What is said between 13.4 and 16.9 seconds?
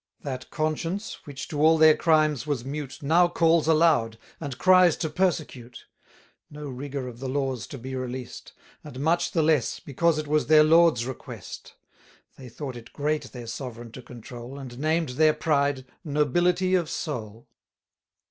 Sovereign to control, 1220 And named their pride, nobility of